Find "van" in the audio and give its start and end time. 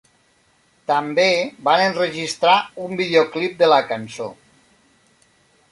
1.67-1.83